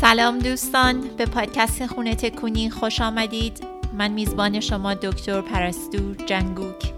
سلام 0.00 0.38
دوستان 0.38 1.00
به 1.16 1.26
پادکست 1.26 1.86
خونه 1.86 2.14
تکونی 2.14 2.70
خوش 2.70 3.00
آمدید. 3.00 3.64
من 3.98 4.10
میزبان 4.10 4.60
شما 4.60 4.94
دکتر 4.94 5.40
پرستو 5.40 6.14
جنگوک. 6.26 6.92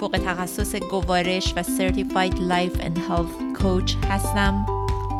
فوق 0.00 0.20
تخصص 0.26 0.74
گوارش 0.76 1.54
و 1.56 1.62
Certified 1.62 2.34
Life 2.34 2.80
and 2.80 2.98
Health 2.98 3.60
Coach 3.62 4.06
هستم. 4.10 4.66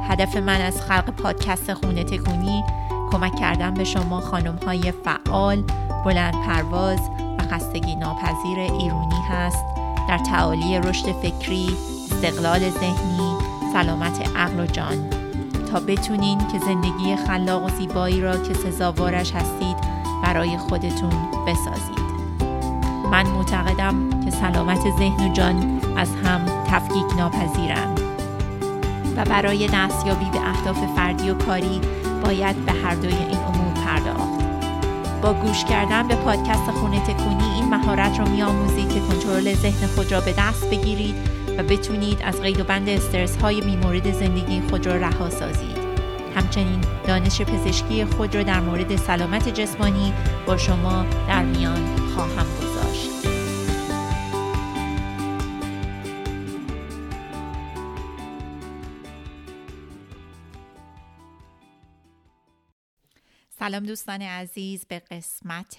هدف 0.08 0.36
من 0.36 0.60
از 0.60 0.80
خلق 0.80 1.10
پادکست 1.10 1.74
خونه 1.74 2.04
تکونی 2.04 2.64
کمک 3.12 3.36
کردن 3.36 3.74
به 3.74 3.84
شما 3.84 4.20
خانم 4.20 4.58
های 4.66 4.92
فعال 5.04 5.64
بلند 6.04 6.34
پرواز 6.46 7.00
و 7.38 7.42
خستگی 7.42 7.96
ناپذیر 7.96 8.58
ایرونی 8.58 9.22
هست. 9.30 9.64
در 10.08 10.18
تعالی 10.18 10.78
رشد 10.78 11.12
فکری 11.12 11.76
استقلال 12.10 12.70
ذهنی 12.70 13.36
سلامت 13.72 14.36
عقل 14.36 14.60
و 14.60 14.66
جان. 14.66 15.17
تا 15.70 15.80
بتونین 15.80 16.38
که 16.38 16.58
زندگی 16.58 17.16
خلاق 17.16 17.64
و 17.64 17.68
زیبایی 17.68 18.20
را 18.20 18.36
که 18.36 18.54
سزاوارش 18.54 19.32
هستید 19.32 19.76
برای 20.24 20.58
خودتون 20.58 21.12
بسازید. 21.46 22.08
من 23.10 23.26
معتقدم 23.26 24.20
که 24.24 24.30
سلامت 24.30 24.80
ذهن 24.98 25.30
و 25.30 25.32
جان 25.32 25.80
از 25.96 26.08
هم 26.24 26.40
تفکیک 26.70 27.16
ناپذیرند. 27.18 28.00
و 29.16 29.24
برای 29.24 29.68
دستیابی 29.74 30.30
به 30.30 30.48
اهداف 30.48 30.78
فردی 30.96 31.30
و 31.30 31.34
کاری 31.34 31.80
باید 32.24 32.66
به 32.66 32.72
هر 32.72 32.94
دوی 32.94 33.14
این 33.14 33.38
امور 33.38 33.74
پرداخت. 33.84 34.44
با 35.22 35.32
گوش 35.32 35.64
کردن 35.64 36.08
به 36.08 36.14
پادکست 36.14 36.70
خونه 36.70 37.00
تکونی 37.00 37.54
این 37.54 37.68
مهارت 37.68 38.18
رو 38.18 38.28
میآموزید 38.28 38.88
که 38.88 39.00
کنترل 39.00 39.54
ذهن 39.54 39.86
خود 39.86 40.12
را 40.12 40.20
به 40.20 40.34
دست 40.38 40.70
بگیرید 40.70 41.37
و 41.58 41.62
بتونید 41.62 42.22
از 42.22 42.40
قید 42.40 42.60
و 42.60 42.64
بند 42.64 42.88
استرس 42.88 43.36
های 43.36 43.60
میمورد 43.60 44.12
زندگی 44.12 44.60
خود 44.60 44.86
را 44.86 44.96
رها 44.96 45.30
سازید. 45.30 45.78
همچنین 46.36 46.80
دانش 47.06 47.42
پزشکی 47.42 48.04
خود 48.04 48.34
را 48.34 48.42
در 48.42 48.60
مورد 48.60 48.96
سلامت 48.96 49.48
جسمانی 49.48 50.12
با 50.46 50.56
شما 50.56 51.06
در 51.28 51.44
میان 51.44 51.96
خواهم 51.96 52.46
گذاشت. 52.56 53.10
سلام 63.58 63.86
دوستان 63.86 64.22
عزیز 64.22 64.84
به 64.88 64.98
قسمت 64.98 65.76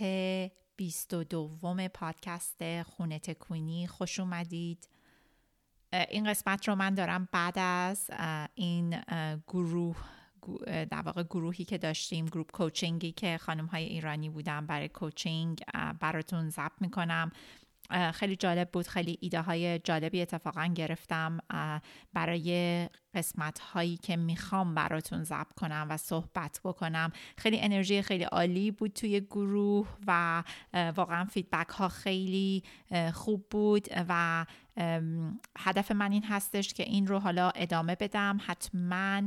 22 0.76 1.50
پادکست 1.94 2.84
خونه 2.84 3.20
تکونی 3.20 3.88
خوش 3.88 4.20
اومدید. 4.20 4.88
این 5.94 6.30
قسمت 6.30 6.68
رو 6.68 6.76
من 6.76 6.94
دارم 6.94 7.28
بعد 7.32 7.54
از 7.60 8.10
این 8.56 9.02
گروه 9.48 9.98
در 10.68 11.02
واقع 11.02 11.24
گروهی 11.24 11.66
که 11.66 11.78
داشتیم 11.78 12.26
گروپ 12.26 12.52
کوچینگی 12.52 13.12
که 13.12 13.38
خانم 13.38 13.66
های 13.66 13.84
ایرانی 13.84 14.30
بودن 14.30 14.66
برای 14.66 14.88
کوچینگ 14.90 15.62
براتون 16.00 16.50
ضبط 16.50 16.82
می‌کنم. 16.82 17.32
خیلی 18.14 18.36
جالب 18.36 18.70
بود 18.72 18.88
خیلی 18.88 19.18
ایده 19.22 19.42
های 19.42 19.80
جالبی 19.80 20.22
اتفاقا 20.22 20.66
گرفتم. 20.66 21.38
برای 22.14 22.90
قسمت 23.14 23.60
هایی 23.60 23.98
که 23.98 24.16
می‌خوام 24.16 24.76
براتون 24.76 25.24
ضبط 25.24 25.54
کنم 25.54 25.88
و 25.90 25.98
صحبت 25.98 26.62
بکنم. 26.64 27.12
خیلی 27.38 27.60
انرژی 27.60 28.02
خیلی 28.02 28.24
عالی 28.24 28.72
بود 28.72 28.94
توی 28.94 29.22
گروه 29.22 29.88
و 30.08 30.44
واقعا 30.96 31.26
فیدبک 31.26 31.70
ها 31.70 31.88
خیلی 31.88 32.64
خوب 33.14 33.46
بود 33.50 33.88
و 34.10 34.46
هدف 35.58 35.92
من 35.92 36.12
این 36.12 36.24
هستش 36.24 36.74
که 36.74 36.84
این 36.84 37.08
رو 37.08 37.20
حالا 37.20 37.50
ادامه 37.50 37.96
بدم. 37.96 38.38
حتما 38.46 39.22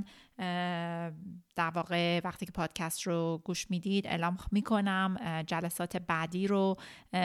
در 1.56 1.70
واقع 1.74 2.20
وقتی 2.24 2.46
که 2.46 2.52
پادکست 2.52 3.02
رو 3.02 3.42
گوش 3.44 3.70
می‌دید 3.70 4.06
اعلام 4.06 4.38
می‌کنم 4.50 5.42
جلسات 5.46 5.96
بعدی 5.96 6.46
رو. 6.46 6.76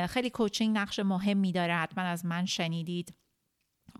خیلی 0.09 0.29
کوچینگ 0.29 0.77
نقش 0.77 0.99
مهمی 0.99 1.51
داره 1.51 1.75
حتما 1.75 2.03
از 2.03 2.25
من 2.25 2.45
شنیدید. 2.45 3.13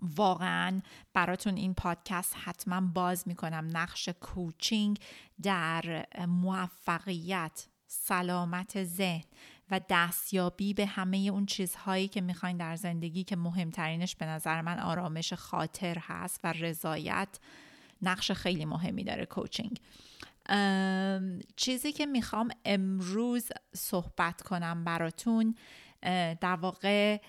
واقعا 0.02 0.80
براتون 1.14 1.56
این 1.56 1.74
پادکست 1.74 2.36
حتما 2.44 2.80
باز 2.80 3.28
می‌کنم. 3.28 3.68
نقش 3.72 4.08
کوچینگ 4.08 4.98
در 5.42 6.06
موفقیت 6.28 7.68
سلامت 7.86 8.84
ذهن. 8.84 9.24
و 9.70 9.80
دستیابی 9.88 10.74
به 10.74 10.86
همه 10.86 11.16
اون 11.16 11.46
چیزهایی 11.46 12.08
که 12.08 12.20
می‌خواین 12.20 12.56
در 12.56 12.76
زندگی 12.76 13.24
که 13.24 13.36
مهمترینش 13.36 14.16
به 14.16 14.26
نظر 14.26 14.60
من 14.60 14.78
آرامش 14.78 15.32
خاطر 15.32 15.98
هست 16.00 16.40
و 16.44 16.52
رضایت 16.52 17.28
نقش 18.02 18.32
خیلی 18.32 18.64
مهمی 18.64 19.04
داره 19.04 19.26
کوچینگ 19.26 19.80
چیزی 21.56 21.92
که 21.92 22.06
می‌خوام 22.06 22.48
امروز 22.64 23.48
صحبت 23.74 24.42
کنم 24.42 24.84
براتون 24.84 25.54
در 26.40 26.56
واقع 26.60 27.20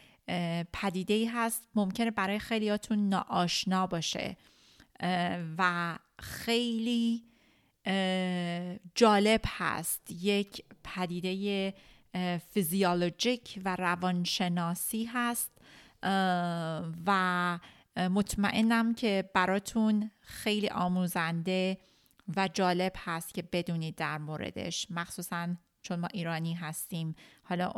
پدیده 0.73 1.13
ای 1.13 1.25
هست 1.25 1.67
ممکنه 1.75 2.11
برای 2.11 2.39
خیلیاتون 2.39 3.09
ناآشنا 3.09 3.87
باشه 3.87 4.37
و 5.57 5.97
خیلی 6.19 7.23
جالب 8.95 9.41
هست. 9.45 10.11
یک 10.11 10.63
پدیده 10.83 11.73
فیزیولوژیک 12.53 13.59
و 13.65 13.75
روانشناسی 13.75 15.05
هست. 15.05 15.51
و 17.05 17.59
مطمئنم 17.97 18.93
که 18.93 19.29
براتون 19.33 20.11
خیلی 20.21 20.69
آموزنده 20.69 21.77
و 22.35 22.47
جالب 22.53 22.93
هست 22.97 23.33
که 23.33 23.41
بدونید 23.41 23.95
در 23.95 24.17
موردش 24.17 24.87
مخصوصا 24.89 25.55
چون 25.81 25.99
ما 25.99 26.07
ایرانی 26.07 26.53
هستیم. 26.53 27.15
حالا 27.43 27.71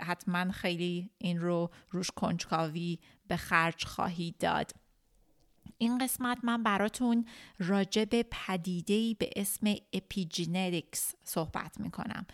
حتما 0.00 0.52
خیلی 0.52 1.10
این 1.18 1.40
رو 1.40 1.70
روش 1.90 2.10
کنجکاوی 2.10 2.98
به 3.28 3.36
خرج 3.36 3.84
خواهید 3.84 4.38
داد. 4.38 4.72
این 5.78 5.98
قسمت 5.98 6.38
من 6.42 6.62
براتون 6.62 7.26
راجع 7.58 8.04
به 8.04 8.24
پدیده‌ای 8.30 9.14
به 9.14 9.30
اسم 9.36 9.74
epigenetics 9.92 11.14
صحبت 11.24 11.80
می‌کنم. 11.80 12.26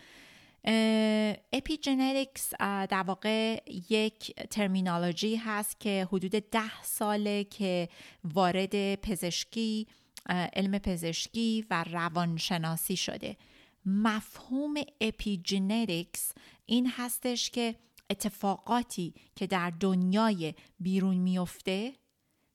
epigenetics 1.53 2.53
در 2.59 3.03
واقع 3.07 3.63
یک 3.89 4.35
terminology 4.35 5.35
هست 5.35 5.79
که 5.79 6.07
حدود 6.11 6.31
ده 6.31 6.83
ساله 6.83 7.43
که 7.43 7.89
وارد 8.23 8.95
پزشکی 8.95 9.87
علم 10.29 10.77
پزشکی 10.77 11.65
و 11.69 11.83
روانشناسی 11.91 12.95
شده. 12.97 13.37
مفهوم 13.85 14.73
epigenetics 15.01 16.31
این 16.65 16.91
هستش 16.91 17.49
که 17.49 17.75
اتفاقاتی 18.09 19.13
که 19.35 19.47
در 19.47 19.69
دنیای 19.69 20.53
بیرون 20.79 21.17
میفته 21.17 21.93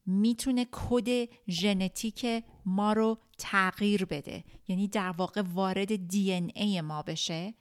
می‌تونه 0.07 0.67
کد 0.73 1.29
ژنتیک 1.49 2.45
ما 2.67 2.93
رو 2.93 3.19
تغییر 3.39 4.05
بده. 4.05 4.45
یعنی 4.69 4.89
در 4.89 5.11
واقع 5.11 5.43
وارد 5.55 6.09
دی 6.09 6.33
ای 6.33 6.81
ما 6.81 7.03
بشه. 7.03 7.55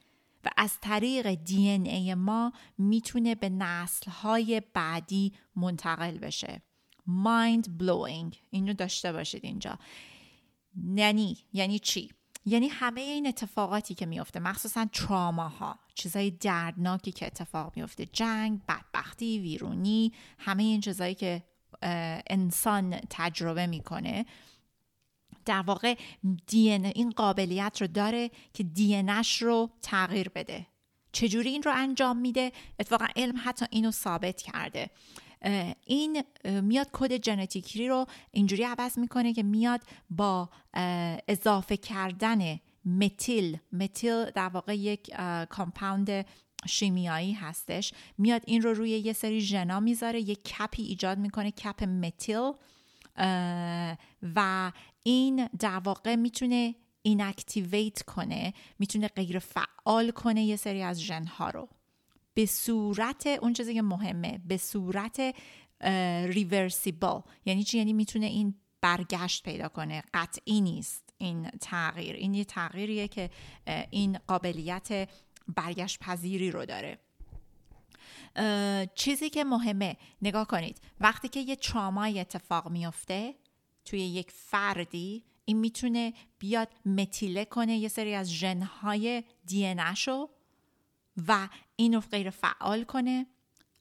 و 0.45 0.49
از 0.57 0.79
طریق 0.81 1.33
دی 1.33 1.69
ای 1.69 2.13
ما 2.13 2.53
می‌تونه 2.77 3.35
به 3.35 3.49
نسل 3.49 4.11
های 4.11 4.61
بعدی 4.73 5.33
منتقل 5.55 6.17
بشه. 6.17 6.61
Mind 7.07 7.65
blowing. 7.65 8.35
اینو 8.49 8.73
داشته 8.73 9.11
باشید 9.11 9.45
اینجا. 9.45 9.79
یعنی 10.95 11.37
یعنی 11.53 11.79
چی؟ 11.79 12.09
یعنی 12.45 12.67
همه 12.67 13.01
این 13.01 13.27
اتفاقاتی 13.27 13.95
که 13.95 14.05
میفته 14.05 14.39
مخصوصا 14.39 14.85
تراماها 14.93 15.79
چیزای 15.95 16.31
دردناکی 16.31 17.11
که 17.11 17.25
اتفاق 17.25 17.73
میفته 17.75 18.05
جنگ 18.05 18.61
بدبختی 18.67 19.39
ویرونی 19.39 20.13
همه 20.39 20.63
این 20.63 20.81
چیزایی 20.81 21.15
که 21.15 21.43
انسان 22.27 22.99
تجربه 23.09 23.67
می‌کنه. 23.67 24.25
در 25.45 25.61
واقع 25.61 25.95
دی 26.47 26.69
این 26.69 27.09
قابلیت 27.09 27.77
رو 27.81 27.87
داره 27.87 28.31
که 28.53 28.63
دی 28.63 29.03
رو 29.41 29.69
تغییر 29.81 30.29
بده. 30.29 30.67
چجوری 31.11 31.49
این 31.49 31.63
رو 31.63 31.71
انجام 31.75 32.17
میده؟ 32.17 32.51
اتفاقا 32.79 33.05
علم 33.15 33.41
حتی 33.43 33.65
اینو 33.69 33.91
ثابت 33.91 34.41
کرده. 34.41 34.89
این 35.85 36.23
میاد 36.43 36.89
کد 36.93 37.25
ژنتیکی 37.25 37.87
رو 37.87 38.05
اینجوری 38.31 38.63
عوض 38.63 38.99
می‌کنه 38.99 39.33
که 39.33 39.43
میاد 39.43 39.81
با 40.09 40.49
اضافه 41.27 41.77
کردن 41.77 42.59
متیل 42.85 43.57
متیل 43.71 44.25
در 44.25 44.49
واقع 44.49 44.77
یک 44.77 45.15
compound 45.49 46.25
شیمیایی 46.67 47.33
هستش. 47.33 47.93
میاد 48.17 48.41
این 48.45 48.61
رو 48.61 48.73
روی 48.73 48.89
یه 48.89 49.13
سری 49.13 49.41
ژنا 49.41 49.79
می‌ذاره 49.79 50.19
یک 50.21 50.43
cap 50.43 50.73
ی 50.73 50.83
ایجاد 50.83 51.17
می‌کنه 51.17 51.51
cap 51.51 51.83
متیل. 51.83 52.51
و 54.35 54.71
این 55.03 55.49
در 55.59 55.79
واقع 55.79 56.15
می‌تونه 56.15 56.75
inactivate 57.01 58.01
کنه 58.01 58.53
می‌تونه 58.79 59.07
غیر 59.07 59.39
فعال 59.39 60.11
کنه 60.11 60.43
یه 60.43 60.55
سری 60.55 60.81
از 60.81 61.01
ژنها 61.01 61.49
رو. 61.49 61.69
به 62.33 62.45
صورت 62.45 63.27
اون 63.27 63.53
چیزی 63.53 63.73
که 63.73 63.81
مهمه 63.81 64.41
به 64.45 64.57
صورت 64.57 65.35
reversible 66.25 67.19
یعنی 67.45 67.63
چی؟ 67.63 67.77
یعنی 67.77 67.93
می‌تونه 67.93 68.25
این 68.25 68.55
برگشت 68.81 69.43
پیدا 69.43 69.67
کنه. 69.67 70.03
قطعی 70.13 70.61
نیست 70.61 71.13
این 71.17 71.49
تغییر. 71.49 72.15
این 72.15 72.33
یه 72.33 72.43
تغییریه 72.43 73.07
که 73.07 73.29
این 73.89 74.17
قابلیت 74.27 75.09
برگشت 75.47 75.99
پذیری 75.99 76.51
رو 76.51 76.65
داره. 76.65 76.99
چیزی 78.95 79.29
که 79.29 79.43
مهمه 79.43 79.97
نگاه 80.21 80.47
کنید. 80.47 80.81
وقتی 80.99 81.27
که 81.27 81.39
یه 81.39 81.55
ترامای 81.55 82.19
اتفاق 82.19 82.69
میفته 82.69 83.35
توی 83.89 83.99
یک 83.99 84.31
فردی 84.31 85.23
این 85.45 85.57
می‌تونه 85.57 86.13
بیاد 86.39 86.69
متیله 86.85 87.45
کنه 87.45 87.77
یه 87.77 87.87
سری 87.87 88.13
از 88.13 88.31
ژنهای 88.31 89.23
دی 89.45 89.75
شو 89.95 90.29
و 91.27 91.49
اینو 91.75 91.99
غیر 91.99 92.29
فعال 92.29 92.83
کنه. 92.83 93.27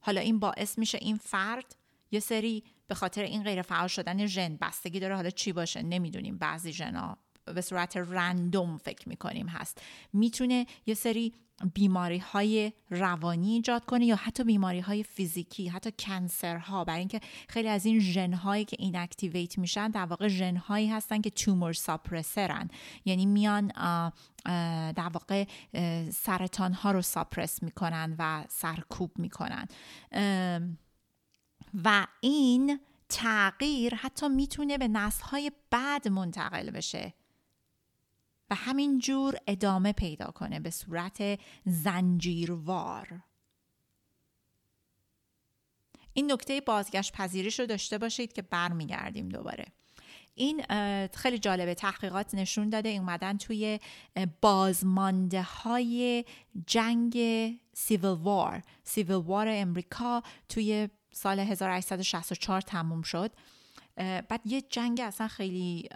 حالا 0.00 0.20
این 0.20 0.38
باعث 0.38 0.78
میشه 0.78 0.98
این 1.00 1.16
فرد 1.16 1.76
یه 2.10 2.20
سری 2.20 2.64
به 2.86 2.94
خاطر 2.94 3.22
این 3.22 3.42
غیر 3.42 3.62
فعال 3.62 3.88
شدن 3.88 4.26
ژن 4.26 4.56
بستگی 4.56 5.00
داره. 5.00 5.16
حالا 5.16 5.30
چی 5.30 5.52
باشه؟ 5.52 5.82
نمی‌دونیم. 5.82 6.38
بعضی 6.38 6.72
ژنا 6.72 7.18
به 7.54 7.60
صورت 7.60 7.96
رندوم 7.96 8.78
فکر 8.78 9.08
می‌کنیم 9.08 9.48
هست. 9.48 9.82
می‌تونه 10.12 10.66
یه 10.86 10.94
سری 10.94 11.32
بیماری 11.74 12.18
های 12.18 12.72
روانی 12.90 13.52
ایجاد 13.52 13.84
کنه 13.84 14.06
یا 14.06 14.16
حتی 14.16 14.44
بیماری 14.44 14.80
های 14.80 15.02
فیزیکی 15.02 15.68
حتی 15.68 15.92
کنسرها. 15.98 16.84
برای 16.84 16.98
اینکه 16.98 17.20
خیلی 17.48 17.68
از 17.68 17.86
این 17.86 18.00
ژن 18.00 18.32
هایی 18.32 18.64
که 18.64 18.76
این 18.78 18.96
اکتیویت 18.96 19.58
میشن 19.58 19.88
در 19.88 20.04
واقع 20.04 20.28
ژن 20.28 20.56
هایی 20.56 20.88
هستن 20.88 21.20
که 21.20 21.30
تومور 21.30 21.72
ساپرسرن 21.72 22.70
یعنی 23.04 23.26
میان 23.26 23.72
در 24.92 25.10
واقع 25.12 25.44
سرطان 26.10 26.72
ها 26.72 26.90
رو 26.90 27.02
ساپرس 27.02 27.62
می‌کنن 27.62 28.16
و 28.18 28.44
سرکوب 28.48 29.18
می‌کنن. 29.18 29.68
و 31.84 32.06
این 32.20 32.80
تغییر 33.08 33.94
حتی 33.94 34.28
می‌تونه 34.28 34.78
به 34.78 34.88
نسل 34.88 35.24
های 35.24 35.52
بعد 35.70 36.08
منتقل 36.08 36.70
بشه. 36.70 37.14
و 38.50 38.54
همینجور 38.54 39.36
ادامه 39.46 39.92
پیدا 39.92 40.26
کنه 40.26 40.60
به 40.60 40.70
صورت 40.70 41.40
زنجیروار. 41.64 43.20
این 46.12 46.32
نکته 46.32 46.60
بازگشت 46.60 47.12
پذیریش 47.12 47.60
رو 47.60 47.66
داشته 47.66 47.98
باشید 47.98 48.32
که 48.32 48.42
برمیگردیم 48.42 49.28
دوباره. 49.28 49.66
این 50.34 50.62
خیلی 51.14 51.38
جالبه. 51.38 51.74
تحقیقات 51.74 52.34
نشون 52.34 52.68
داده 52.68 52.88
اومدن 52.88 53.36
توی 53.36 53.80
بازمانده 54.40 55.42
های 55.42 56.24
جنگ 56.66 57.18
سیویل 57.74 58.10
وار 58.10 58.62
سیویل 58.82 59.16
وار 59.16 59.46
امریکا 59.50 60.22
توی 60.48 60.88
سال 61.12 61.38
1864 61.40 62.60
تموم 62.60 63.02
شد. 63.02 63.32
بعد 63.98 64.40
یه 64.44 64.60
جنگ 64.60 65.00
اصلا 65.00 65.28
خیلی 65.28 65.88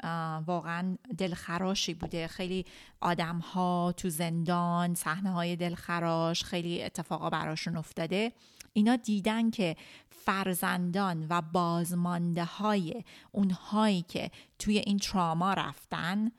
واقعا 0.47 0.97
دلخراشی 1.19 1.95
بوده. 1.95 2.27
خیلی 2.27 2.65
آدم 3.01 3.39
ها 3.39 3.95
تو 3.97 4.09
زندان 4.09 4.95
صحنه 4.95 5.31
های 5.31 5.57
دلخراش 5.57 6.45
خیلی 6.45 6.83
اتفاقا 6.83 7.31
براشون 7.31 7.77
افتاده. 7.77 8.33
اینا 8.73 8.97
دیدن 8.97 9.51
که 9.51 9.77
فرزندان 10.11 11.27
و 11.29 11.43
بازمانده 11.53 12.45
های 12.45 13.05
اونهایی 13.33 14.03
که 14.03 14.31
توی 14.59 14.79
این 14.79 14.99
تراما 14.99 15.53
رفتن 15.53 16.31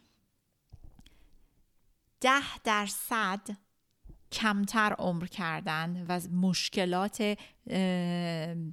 ده 2.21 2.57
درصد 2.63 3.39
کمتر 4.33 4.94
عمر 4.94 5.25
کردن 5.25 6.06
و 6.09 6.19
مشکلات 6.31 7.38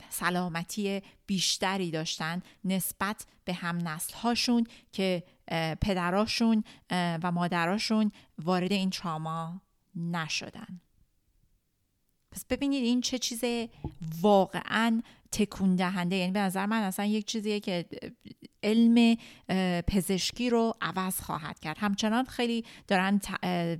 سلامتی 0.08 1.02
بیشتری 1.26 1.90
داشتن 1.90 2.42
نسبت 2.64 3.26
به 3.44 3.54
هم 3.54 3.88
نسل 3.88 4.14
هاشون 4.14 4.66
که 4.92 5.22
پدراشون 5.80 6.64
و 6.90 7.32
مادراشون 7.32 8.12
وارد 8.38 8.72
این 8.72 8.90
تراما 8.90 9.60
نشدن. 9.96 10.80
پس 12.32 12.44
ببینید 12.44 12.84
این 12.84 13.00
چه 13.00 13.18
چیز 13.18 13.44
واقعا 14.20 15.02
تکون 15.32 15.76
دهنده 15.76 16.16
یعنی 16.16 16.32
به 16.32 16.40
نظر 16.40 16.66
من 16.66 16.82
اصلا 16.82 17.04
یک 17.04 17.26
چیزیه 17.26 17.60
که 17.60 17.86
علم 18.62 19.16
پزشکی 19.86 20.50
رو 20.50 20.74
عوض 20.80 21.20
خواهد 21.20 21.58
کرد. 21.58 21.78
همچنان 21.78 22.24
خیلی 22.24 22.64
دارن 22.88 23.20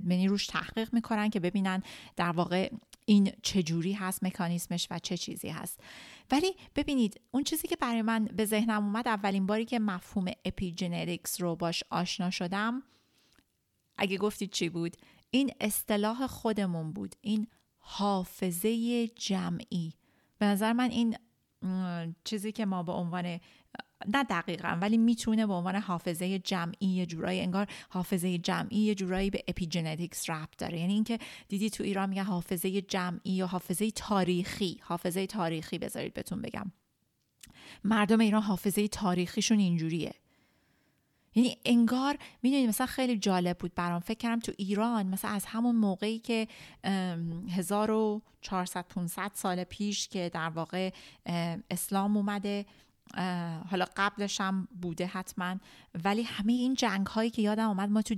منی 0.03 0.27
روش 0.27 0.47
تحقیق 0.47 0.93
می‌کنن 0.93 1.29
که 1.29 1.39
ببینن 1.39 1.83
در 2.15 2.31
واقع 2.31 2.71
این 3.05 3.31
چجوری 3.43 3.93
هست 3.93 4.23
مکانیسمش 4.23 4.87
و 4.91 4.99
چه 4.99 5.17
چیزی 5.17 5.49
هست. 5.49 5.79
ولی 6.31 6.55
ببینید 6.75 7.21
اون 7.31 7.43
چیزی 7.43 7.67
که 7.67 7.75
برای 7.75 8.01
من 8.01 8.25
به 8.25 8.45
ذهنم 8.45 8.83
اومد 8.83 9.07
اولین 9.07 9.45
باری 9.45 9.65
که 9.65 9.79
مفهوم 9.79 10.31
epigenetics 10.45 11.41
رو 11.41 11.55
باش 11.55 11.83
آشنا 11.89 12.29
شدم 12.29 12.83
اگه 13.97 14.17
گفتید 14.17 14.51
چی 14.51 14.69
بود؟ 14.69 14.97
این 15.31 15.51
اصطلاح 15.61 16.27
خودمون 16.27 16.93
بود. 16.93 17.15
این 17.21 17.47
حافظه 17.77 19.07
جمعی. 19.07 19.93
به 20.37 20.45
نظر 20.45 20.73
من 20.73 20.89
این 20.89 21.17
چیزی 22.23 22.51
که 22.51 22.65
ما 22.65 22.83
به 22.83 22.91
عنوان 22.91 23.39
نه 24.13 24.23
دقیقا 24.23 24.77
ولی 24.81 24.97
می‌تونه 24.97 25.47
به 25.47 25.53
عنوان 25.53 25.75
حافظه 25.75 26.39
جمعی 26.39 26.87
یه 26.87 27.05
جورایی 27.05 27.39
انگار 27.39 27.67
حافظه 27.89 28.37
جمعی 28.37 28.79
یه 28.79 28.95
جورایی 28.95 29.29
به 29.29 29.43
epigenetics 29.47 30.29
ربط 30.29 30.57
داره. 30.57 30.79
یعنی 30.79 30.93
اینکه 30.93 31.19
دیدی 31.47 31.69
تو 31.69 31.83
ایران 31.83 32.09
میگه 32.09 32.23
حافظه 32.23 32.81
جمعی 32.81 33.31
یا 33.31 33.47
حافظه 33.47 33.91
تاریخی. 33.91 34.79
حافظه 34.81 35.27
تاریخی 35.27 35.77
بذارید 35.77 36.13
بهتون 36.13 36.41
بگم. 36.41 36.71
مردم 37.83 38.19
ایران 38.19 38.41
حافظه 38.41 38.87
تاریخیشون 38.87 39.59
اینجوریه. 39.59 40.13
یعنی 41.35 41.57
انگار 41.65 42.17
می‌دونید 42.43 42.69
مثلا 42.69 42.87
خیلی 42.87 43.17
جالب 43.17 43.57
بود 43.57 43.75
برام. 43.75 43.99
فکر 43.99 44.17
کردم 44.17 44.39
تو 44.39 44.51
ایران 44.57 45.07
مثلا 45.07 45.31
از 45.31 45.45
همون 45.45 45.75
موقعی 45.75 46.19
که 46.19 46.47
1400 47.49 48.85
500 48.87 49.31
سال 49.33 49.63
پیش 49.63 50.07
که 50.07 50.29
در 50.33 50.49
واقع 50.49 50.89
اسلام 51.69 52.17
اومده 52.17 52.65
حالا 53.69 53.85
قبلش 53.95 54.41
هم 54.41 54.67
بوده 54.81 55.05
حتما. 55.05 55.55
ولی 56.03 56.23
همه 56.23 56.53
این 56.53 56.73
جنگ 56.73 57.07
هایی 57.07 57.29
که 57.29 57.41
یادم 57.41 57.67
اومد 57.67 57.89
ما 57.89 58.01
تو 58.01 58.15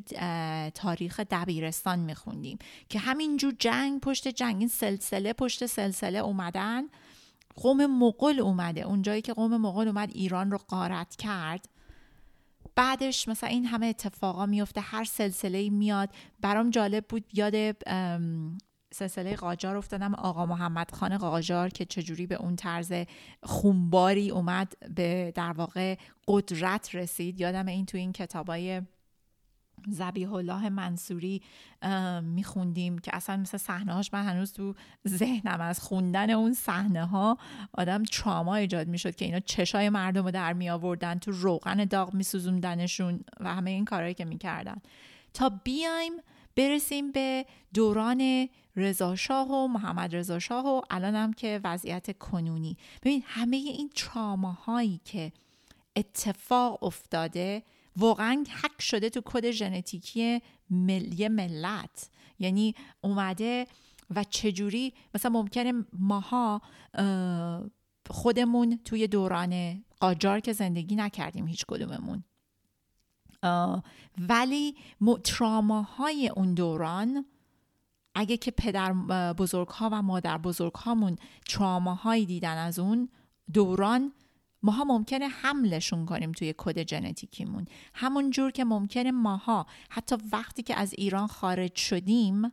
تاریخ 0.69 1.19
دبیرستان 1.19 1.99
میخوندیم 1.99 2.57
که 2.89 2.99
همینجور 2.99 3.53
جنگ 3.59 4.01
پشت 4.01 4.27
جنگ 4.27 4.55
این 4.59 4.67
سلسله 4.67 5.33
پشت 5.33 5.65
سلسله 5.65 6.19
اومدن 6.19 6.83
قوم 7.55 7.85
مغول 7.85 8.39
اومده. 8.39 8.81
اونجایی 8.81 9.21
که 9.21 9.33
قوم 9.33 9.57
مغول 9.57 9.87
اومد 9.87 10.09
ایران 10.13 10.51
رو 10.51 10.57
قارت 10.57 11.15
کرد. 11.15 11.69
بعدش 12.75 13.27
مثلا 13.27 13.49
این 13.49 13.65
همه 13.65 13.85
اتفاقا 13.85 14.45
میفته 14.45 14.81
هر 14.81 15.03
سلسله 15.03 15.69
میاد. 15.69 16.09
برام 16.41 16.69
جالب 16.69 17.05
بود 17.09 17.25
یاد 17.33 17.55
سلسله 18.93 19.35
قاجار 19.35 19.77
افتادم. 19.77 20.15
آقا 20.15 20.45
محمد 20.45 20.91
خان 20.91 21.17
قاجار 21.17 21.69
که 21.69 21.85
چجوری 21.85 22.27
به 22.27 22.35
اون 22.35 22.55
طرز 22.55 22.93
خونباری 23.43 24.29
اومد 24.29 24.73
به 24.95 25.31
در 25.35 25.51
واقع 25.51 25.97
قدرت 26.27 26.95
رسید. 26.95 27.41
یادم 27.41 27.65
این 27.65 27.85
تو 27.85 27.97
این 27.97 28.11
کتابای 28.11 28.81
زبیح 29.87 30.33
الله 30.33 30.69
منصوری 30.69 31.41
میخوندیم 32.21 32.97
که 32.97 33.15
اصلا 33.15 33.37
مثل 33.37 33.57
صحنه 33.57 33.93
هاش 33.93 34.13
من 34.13 34.25
هنوز 34.25 34.53
تو 34.53 34.75
ذهنم 35.07 35.61
از 35.61 35.79
خوندن 35.79 36.29
اون 36.29 36.53
صحنه 36.53 37.05
ها 37.05 37.37
آدم 37.73 38.03
تراما 38.03 38.55
ایجاد 38.55 38.87
می‌شد 38.87 39.15
که 39.15 39.25
اینا 39.25 39.39
چشای 39.39 39.89
مردم 39.89 40.23
رو 40.25 40.31
در 40.31 40.53
می 40.53 40.69
آوردن 40.69 41.19
تو 41.19 41.31
روغن 41.31 41.85
داغ 41.85 42.13
میسوزوندنشون 42.13 43.19
و 43.39 43.55
همه 43.55 43.71
این 43.71 43.85
کارهایی 43.85 44.13
که 44.13 44.25
می‌کردن. 44.25 44.77
تا 45.33 45.49
بیایم 45.49 46.13
برسیم 46.55 47.11
به 47.11 47.45
دوران 47.73 48.49
رضاشاه 48.75 49.51
و 49.51 49.67
محمد 49.67 50.15
رضاشاه 50.15 50.67
و 50.67 50.81
الانم 50.89 51.33
که 51.33 51.59
وضعیت 51.63 52.17
کنونی. 52.17 52.77
ببین 53.01 53.23
همه 53.25 53.57
این 53.57 53.89
تراماهایی 53.95 55.01
که 55.05 55.31
اتفاق 55.95 56.83
افتاده 56.83 57.63
واقعا 57.97 58.43
حک 58.61 58.81
شده 58.81 59.09
تو 59.09 59.21
کد 59.25 59.51
ژنتیکی 59.51 60.41
ملی 60.69 61.27
ملت. 61.27 62.09
یعنی 62.39 62.75
اومده 63.01 63.67
و 64.15 64.23
چجوری 64.23 64.93
مثلا 65.15 65.31
ممکنه 65.31 65.73
ماها 65.93 66.61
خودمون 68.09 68.79
توی 68.85 69.07
دوران 69.07 69.83
قاجار 69.99 70.39
که 70.39 70.53
زندگی 70.53 70.95
نکردیم 70.95 71.47
هیچ 71.47 71.65
کدوممون. 71.67 72.23
ولی 74.29 74.75
تراماهای 75.23 76.31
اون 76.35 76.53
دوران 76.53 77.25
اگه 78.15 78.37
که 78.37 78.51
پدر 78.51 78.93
بزرگ 79.33 79.67
ها 79.67 79.89
و 79.91 80.01
مادر 80.01 80.37
بزرگ 80.37 80.73
هامون 80.73 81.15
تراماهایی 81.47 82.25
دیدن 82.25 82.57
از 82.57 82.79
اون 82.79 83.09
دوران 83.53 84.13
ماها 84.63 84.83
ممکنه 84.83 85.27
حملشون 85.27 86.05
کنیم 86.05 86.31
توی 86.31 86.53
کد 86.57 86.89
ژنتیکیمون. 86.89 87.65
همون 87.93 88.29
جور 88.29 88.51
که 88.51 88.63
ممکنه 88.63 89.11
ماها. 89.11 89.65
حتی 89.89 90.15
وقتی 90.31 90.63
که 90.63 90.75
از 90.75 90.93
ایران 90.97 91.27
خارج 91.27 91.75
شدیم 91.75 92.51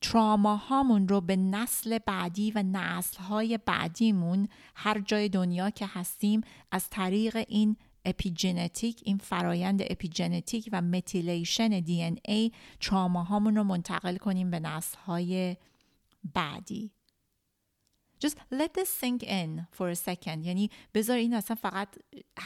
تراماهامون 0.00 1.08
رو 1.08 1.20
به 1.20 1.36
نسل 1.36 1.98
بعدی 2.06 2.50
و 2.50 2.62
نسلهای 2.62 3.58
بعدیمون 3.66 4.48
هر 4.74 5.00
جای 5.00 5.28
دنیا 5.28 5.70
که 5.70 5.86
هستیم 5.86 6.40
از 6.70 6.90
طریق 6.90 7.44
این 7.48 7.76
اپیژنتیک 8.08 9.00
این 9.04 9.18
فرایند 9.18 9.82
اپیژنتیک 9.82 10.68
و 10.72 10.82
methylation 10.82 11.80
DNA 11.80 12.52
رو 12.90 13.64
منتقل 13.64 14.16
کنیم 14.16 14.50
به 14.50 14.60
نسل 14.60 14.98
های 14.98 15.56
بعدی. 16.34 16.92
Just 18.24 18.36
let 18.50 18.74
this 18.74 18.88
sink 19.00 19.22
in 19.22 19.66
for 19.70 19.88
a 19.90 19.94
second. 19.94 20.46
یعنی 20.46 20.70
بذار 20.94 21.16
این 21.16 21.34
اصلا 21.34 21.56
فقط 21.56 21.88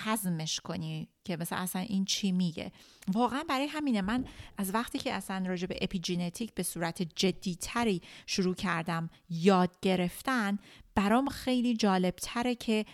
حزمش 0.04 0.60
کنی 0.60 1.08
که 1.24 1.36
مثلا 1.36 1.58
اصلا 1.58 1.82
این 1.82 2.04
چی 2.04 2.32
میگه. 2.32 2.72
واقعا 3.12 3.44
برای 3.48 3.66
همینه 3.66 4.02
من 4.02 4.24
از 4.58 4.74
وقتی 4.74 4.98
که 4.98 5.12
اصلا 5.12 5.44
راجع 5.46 5.66
به 5.66 5.78
اپیژنتیک 5.80 6.54
به 6.54 6.62
صورت 6.62 7.02
جدیتری 7.02 8.02
شروع 8.26 8.54
کردم 8.54 9.10
یاد 9.30 9.80
گرفتن 9.82 10.58
برام 10.94 11.28
خیلی 11.28 11.76
جالب 11.76 12.14
تره 12.16 12.54
که 12.54 12.84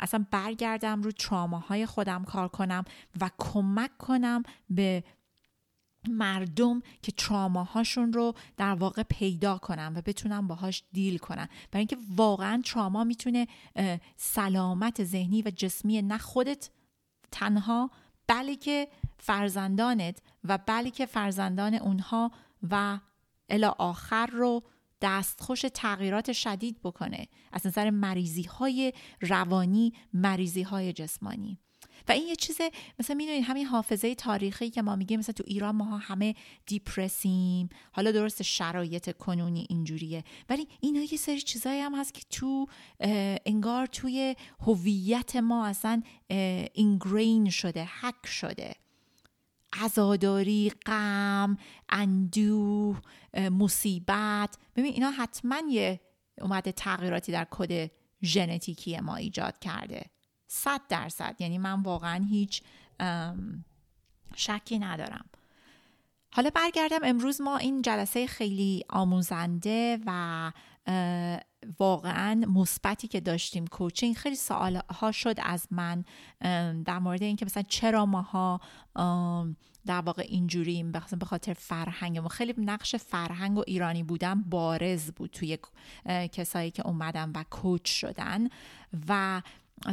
اصلا 0.00 0.26
برگردم 0.30 1.02
رو 1.02 1.12
تراماهای 1.12 1.86
خودم 1.86 2.24
کار 2.24 2.48
کنم 2.48 2.84
و 3.20 3.30
کمک 3.38 3.98
کنم 3.98 4.42
به 4.70 5.04
مردم 6.08 6.82
که 7.02 7.12
تراماهاشون 7.12 8.12
رو 8.12 8.34
در 8.56 8.74
واقع 8.74 9.02
پیدا 9.02 9.58
کنن 9.58 9.96
و 9.96 10.02
بتونن 10.02 10.46
باهاش 10.46 10.82
دیل 10.92 11.18
کنن 11.18 11.48
برای 11.70 11.80
اینکه 11.80 11.96
واقعا 12.16 12.62
تراما 12.64 13.04
می‌تونه 13.04 13.46
سلامت 14.16 15.04
ذهنی 15.04 15.42
و 15.42 15.50
جسمی 15.50 16.02
نه 16.02 16.18
خودت 16.18 16.70
تنها 17.32 17.90
بلکه 18.26 18.88
فرزندانت 19.18 20.22
و 20.44 20.58
بلکه 20.58 21.06
فرزندان 21.06 21.74
اونها 21.74 22.32
و 22.70 22.98
الا 23.48 23.74
آخر 23.78 24.26
رو 24.26 24.62
دستخوش 25.00 25.64
تغییرات 25.74 26.32
شدید 26.32 26.82
بکنه 26.82 27.28
از 27.52 27.66
نظر 27.66 27.90
مریضی 27.90 28.42
های 28.42 28.92
روانی 29.20 29.92
مریضی 30.12 30.62
های 30.62 30.92
جسمانی. 30.92 31.58
و 32.08 32.12
این 32.12 32.28
یه 32.28 32.36
چیز 32.36 32.58
مثلا 32.98 33.16
می‌دونید 33.16 33.44
همین 33.44 33.66
حافظه 33.66 34.14
تاریخی 34.14 34.70
که 34.70 34.82
ما 34.82 34.96
میگیم 34.96 35.18
مثلا 35.18 35.32
تو 35.32 35.44
ایران 35.46 35.74
ما 35.74 35.98
همه 35.98 36.34
دیپرسیم 36.66 37.68
حالا 37.92 38.12
درست 38.12 38.42
شرایط 38.42 39.16
کنونی 39.16 39.66
اینجوریه 39.70 40.24
ولی 40.48 40.68
اینا 40.80 41.00
یه 41.00 41.18
سری 41.18 41.40
چیزایی 41.40 41.80
هم 41.80 41.94
هست 41.94 42.14
که 42.14 42.20
تو 42.30 42.66
انگار 43.46 43.86
توی 43.86 44.36
هویت 44.60 45.36
ما 45.36 45.66
اصلا 45.66 46.02
اینگرین 46.74 47.50
شده 47.50 47.88
حک 48.00 48.26
شده. 48.26 48.74
عزاداری 49.72 50.72
غم 50.86 51.56
اندوه 51.88 53.00
مصیبت. 53.34 54.58
ببین 54.76 54.92
اینا 54.92 55.10
حتما 55.10 55.62
یه 55.70 56.00
اومده 56.40 56.72
تغییراتی 56.72 57.32
در 57.32 57.46
کد 57.50 57.90
ژنتیکی 58.22 59.00
ما 59.00 59.16
ایجاد 59.16 59.58
کرده. 59.58 60.10
صد 60.46 60.80
درصد. 60.88 61.36
یعنی 61.38 61.58
من 61.58 61.82
واقعا 61.82 62.24
هیچ 62.24 62.62
شکی 64.36 64.78
ندارم. 64.78 65.24
حالا 66.32 66.50
برگردم 66.50 66.98
امروز 67.02 67.40
ما 67.40 67.56
این 67.56 67.82
جلسه 67.82 68.26
خیلی 68.26 68.84
آموزنده 68.88 69.98
و 70.06 70.52
واقعا 71.78 72.44
مثبتی 72.48 73.08
که 73.08 73.20
داشتیم 73.20 73.66
کوچینگ. 73.66 74.16
خیلی 74.16 74.36
سوال 74.36 74.80
ها 74.90 75.12
شد 75.12 75.36
از 75.42 75.66
من 75.70 76.04
در 76.84 76.98
مورد 76.98 77.22
اینکه 77.22 77.44
مثلا 77.44 77.62
چرا 77.68 78.06
ماها 78.06 78.60
در 79.86 80.00
واقع 80.00 80.22
اینجوریم 80.28 80.92
به 80.92 81.26
خاطر 81.26 81.52
فرهنگ 81.52 82.18
ما 82.18 82.28
خیلی 82.28 82.54
نقش 82.58 82.96
فرهنگ 82.96 83.58
و 83.58 83.64
ایرانی 83.66 84.02
بودن 84.02 84.42
بارز 84.42 85.10
بود 85.10 85.30
توی 85.30 85.58
کسایی 86.32 86.70
که 86.70 86.86
اومدن 86.86 87.32
و 87.34 87.44
کوچ 87.50 87.90
شدن. 87.90 88.48
و 89.08 89.42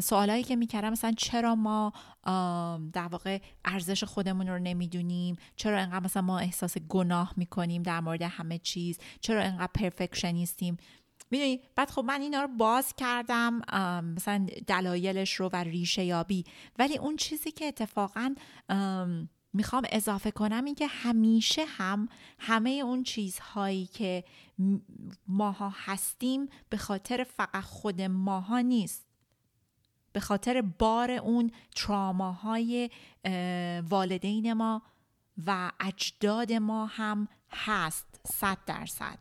سوالایی 0.04 0.44
که 0.44 0.56
می‌کردم 0.56 0.89
مثلا 0.89 1.12
چرا 1.12 1.56
ما 1.56 1.94
در 2.94 3.08
واقع 3.12 3.42
ارزش 3.65 4.04
خودمون 4.04 4.48
رو 4.48 4.60
نمی‌دونیم؟ 4.60 5.36
چرا 5.56 5.80
انقدر 5.80 6.06
مثلا 6.06 6.22
ما 6.22 6.39
احساس 6.39 6.77
گناه 6.77 7.34
می‌کنیم 7.38 7.84
در 7.84 8.00
مورد 8.00 8.22
همه 8.22 8.58
چیز؟ 8.58 8.98
چرا 9.22 9.44
انقدر 9.44 9.72
پرفکشنیستیم؟ 9.74 10.77
می‌دونی؟ 11.32 11.60
بعد 11.75 11.89
خب 11.89 12.04
من 12.04 12.22
اینا 12.22 12.42
رو 12.42 12.48
باز 12.48 12.94
کردم 12.94 13.62
مثلا 14.15 14.48
دلایلش 14.68 15.34
رو 15.34 15.50
و 15.54 15.56
ریشه 15.56 16.04
یابی. 16.04 16.44
ولی 16.80 16.98
اون 16.98 17.15
چیزی 17.15 17.51
که 17.51 17.65
اتفاقا 17.65 18.36
می‌خوام 19.54 19.84
اضافه 19.92 20.32
کنم 20.32 20.65
این 20.65 20.75
که 20.75 20.88
همیشه 20.88 21.65
هم 21.65 22.10
همه 22.39 22.70
اون 22.70 23.04
چیزهایی 23.04 23.86
که 23.86 24.24
ماها 25.27 25.74
هستیم 25.75 26.48
به 26.70 26.77
خاطر 26.77 27.24
فقط 27.24 27.63
خود 27.63 28.01
ماها 28.01 28.60
نیست. 28.60 29.05
به 30.16 30.22
خاطر 30.22 30.62
بار 30.62 31.12
اون 31.12 31.52
تراماهای 31.76 32.90
والدین 33.90 34.54
ما 34.54 34.82
و 35.46 35.72
اجداد 35.80 36.54
ما 36.54 36.86
هم 36.86 37.28
هست 37.52 38.22
صد 38.34 38.58
درصد. 38.66 39.20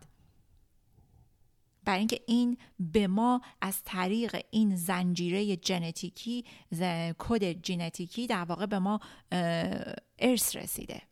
برای 1.85 1.99
اینکه 1.99 2.21
این 2.27 2.59
به 2.81 3.07
ما 3.07 3.41
از 3.61 3.83
طریق 3.85 4.45
این 4.51 4.77
زنجیره 4.77 5.59
ژنتیکی 5.65 6.45
کد 7.19 7.67
ژنتیکی 7.67 8.27
در 8.27 8.45
واقع 8.45 8.67
به 8.67 8.79
ما 8.79 9.01
ارث 10.19 10.57
رسیده. 10.57 11.03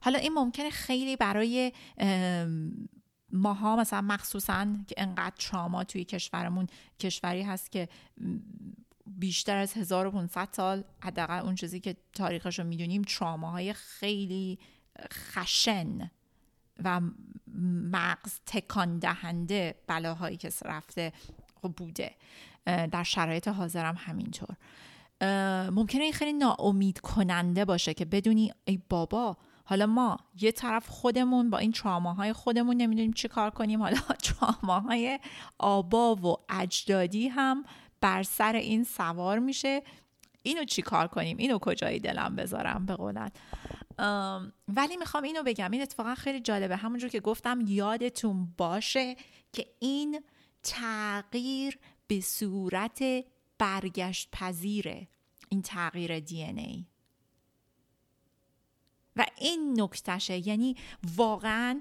حالا 0.00 0.18
این 0.18 0.32
ممکنه 0.32 0.70
خیلی 0.70 1.16
برای 1.16 1.72
ماها 3.32 3.76
مثلا 3.76 4.00
مخصوصا 4.00 4.66
که 4.86 4.94
انقدر 4.98 5.34
تراما 5.38 5.84
توی 5.84 6.04
کشورمون 6.04 6.66
کشوری 6.98 7.42
هست 7.42 7.72
که 7.72 7.88
بیشتر 9.06 9.56
از 9.56 9.74
1500 9.74 10.48
سال 10.52 10.84
حداقل 11.02 11.38
اون 11.38 11.54
چیزی 11.54 11.80
که 11.80 11.96
تاریخش 12.12 12.58
رو 12.58 12.64
می‌دونیم 12.64 13.02
تراماهای 13.02 13.72
خیلی 13.72 14.58
خشن 15.12 16.10
و 16.84 17.00
مغز 17.92 18.40
تکان 18.46 18.98
دهنده 18.98 19.74
بلاهایی 19.86 20.36
که 20.36 20.52
رفته 20.64 21.12
بوده. 21.76 22.14
در 22.66 23.02
شرایط 23.02 23.48
حاضرم 23.48 23.94
همینطور. 23.98 24.56
ممکنه 25.70 26.02
این 26.02 26.12
خیلی 26.12 26.32
ناامید 26.32 27.00
کننده 27.00 27.64
باشه 27.64 27.94
که 27.94 28.04
بدونی 28.04 28.52
ای 28.64 28.82
بابا 28.88 29.36
حالا 29.70 29.86
ما 29.86 30.16
یه 30.40 30.52
طرف 30.52 30.88
خودمون 30.88 31.50
با 31.50 31.58
این 31.58 31.72
تراماهای 31.72 32.32
خودمون 32.32 32.76
نمی‌دونیم 32.76 33.12
چی 33.12 33.28
کار 33.28 33.50
کنیم. 33.50 33.82
حالا 33.82 34.00
تراماهای 34.24 35.18
آبا 35.58 36.14
و 36.14 36.36
اجدادی 36.48 37.28
هم 37.28 37.64
بر 38.00 38.22
سر 38.22 38.52
این 38.52 38.84
سوار 38.84 39.38
میشه. 39.38 39.82
اینو 40.42 40.64
چی 40.64 40.82
کار 40.82 41.06
کنیم؟ 41.06 41.36
اینو 41.36 41.58
کجای 41.58 41.98
دلم 41.98 42.36
بذارم 42.36 42.86
به 42.86 42.96
قولت؟ 42.96 43.36
ولی 44.68 44.96
می‌خوام 44.96 45.22
اینو 45.22 45.42
بگم. 45.42 45.70
این 45.70 45.82
اتفاقا 45.82 46.14
خیلی 46.14 46.40
جالبه. 46.40 46.76
همونجور 46.76 47.10
که 47.10 47.20
گفتم 47.20 47.60
یادتون 47.66 48.54
باشه 48.56 49.16
که 49.52 49.66
این 49.78 50.22
تغییر 50.62 51.78
به 52.06 52.20
صورت 52.20 53.02
برگشت 53.58 54.28
پذیره 54.32 55.08
این 55.48 55.62
تغییر 55.62 56.20
دی 56.20 56.42
ای. 56.42 56.86
و 59.20 59.26
این 59.38 59.80
نکتشه 59.80 60.48
یعنی 60.48 60.76
واقعا 61.16 61.80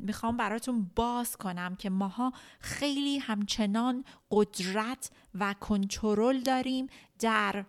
می‌خوام 0.00 0.36
براتون 0.36 0.90
باز 0.96 1.36
کنم 1.36 1.76
که 1.76 1.90
ماها 1.90 2.32
خیلی 2.60 3.18
همچنان 3.18 4.04
قدرت 4.30 5.10
و 5.34 5.54
کنترل 5.60 6.40
داریم 6.40 6.86
در 7.18 7.64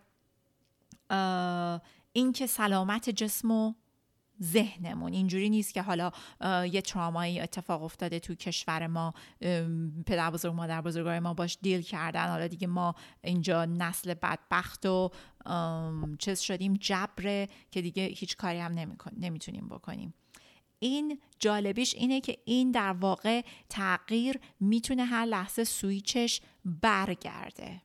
اینکه 2.12 2.46
سلامت 2.46 3.10
جسم 3.10 3.50
و 3.50 3.74
ذهنمون. 4.42 5.12
اینجوری 5.12 5.50
نیست 5.50 5.74
که 5.74 5.82
حالا 5.82 6.10
یه 6.72 6.80
ترامایی 6.80 7.40
اتفاق 7.40 7.82
افتاده 7.82 8.20
تو 8.20 8.34
کشور 8.34 8.86
ما 8.86 9.14
پدر 10.06 10.30
بزرگ 10.30 10.54
مادر 10.54 10.80
بزرگای 10.80 11.20
ما 11.20 11.34
باش 11.34 11.58
دیل 11.62 11.82
کردن. 11.82 12.28
حالا 12.28 12.46
دیگه 12.46 12.66
ما 12.66 12.94
اینجا 13.24 13.64
نسل 13.64 14.14
بدبخت 14.14 14.86
و 14.86 15.10
چیز 16.18 16.40
شدیم 16.40 16.74
جبره 16.74 17.48
که 17.70 17.82
دیگه 17.82 18.04
هیچ 18.04 18.36
کاری 18.36 18.58
هم 18.58 18.96
نمی‌تونیم 19.16 19.68
بکنیم. 19.68 20.14
این 20.78 21.20
جالبیش 21.38 21.94
اینه 21.94 22.20
که 22.20 22.38
این 22.44 22.70
در 22.70 22.92
واقع 22.92 23.42
تغییر 23.68 24.40
می‌تونه 24.60 25.04
هر 25.04 25.24
لحظه 25.24 25.64
سویچش 25.64 26.40
برگرده. 26.64 27.82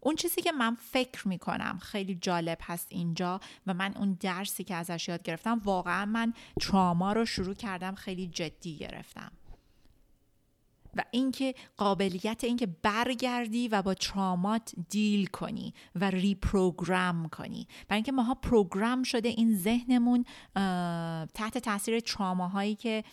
اون 0.00 0.16
چیزی 0.16 0.42
که 0.42 0.52
من 0.52 0.74
فکر 0.74 1.28
می‌کنم 1.28 1.78
خیلی 1.82 2.14
جالب 2.14 2.58
هست 2.62 2.86
اینجا 2.90 3.40
و 3.66 3.74
من 3.74 3.94
اون 3.96 4.16
درسی 4.20 4.64
که 4.64 4.74
ازش 4.74 5.08
یاد 5.08 5.22
گرفتم 5.22 5.60
واقعا 5.64 6.04
من 6.04 6.32
تراما 6.60 7.12
رو 7.12 7.26
شروع 7.26 7.54
کردم 7.54 7.94
خیلی 7.94 8.26
جدی 8.26 8.76
گرفتم. 8.76 9.32
و 10.96 11.04
اینکه 11.10 11.54
قابلیت 11.76 12.44
اینکه 12.44 12.66
برگردی 12.66 13.68
و 13.68 13.82
با 13.82 13.94
trauma 13.94 14.61
ت 14.61 14.72
deal 14.88 15.26
کنی 15.26 15.74
و 15.94 16.10
reprogram 16.10 17.28
کنی. 17.28 17.68
برای 17.88 17.96
اینکه 17.96 18.12
ماها 18.12 18.34
program 18.34 19.02
شده 19.02 19.28
این 19.28 19.56
ذهنمون 19.56 20.24
تحت 21.34 21.58
تاثیر 21.58 22.00
تراماهایی 22.00 22.74
که 22.74 23.04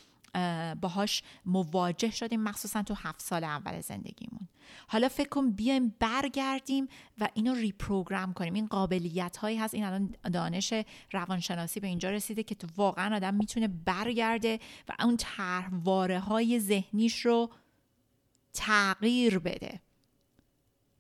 باهاش 0.82 1.24
مواجه 1.46 2.12
شدیم 2.12 2.44
مخصوصا 2.44 2.84
تو 2.84 2.94
هفت 2.94 3.22
سال 3.22 3.44
اول 3.44 3.82
زندگیمون. 3.82 4.48
حالا 4.88 5.10
فکر 5.10 5.30
کن 5.30 5.52
بیایم 5.52 5.96
برگردیم 6.00 6.88
و 7.18 7.30
اینو 7.34 7.54
ریپروگرام 7.54 8.34
کنیم. 8.34 8.54
این 8.54 8.68
قابلیت 8.68 9.38
هایی 9.38 9.58
هست. 9.58 9.74
این 9.74 9.84
الان 9.84 10.16
دانش 10.34 10.74
روانشناسی 11.12 11.80
به 11.80 11.88
اینجا 11.88 12.10
رسیده 12.10 12.44
که 12.44 12.56
تو 12.56 12.68
واقعا 12.76 13.16
آدم 13.16 13.34
می‌تونه 13.34 13.68
برگرده 13.68 14.60
و 14.90 14.94
اون 15.04 15.18
طرحواره 15.18 16.20
های 16.20 16.60
ذهنیش 16.60 17.26
رو 17.26 17.50
تغییر 18.54 19.40
بده. 19.40 19.82